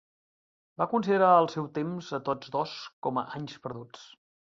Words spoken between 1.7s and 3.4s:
temps a tots dos com a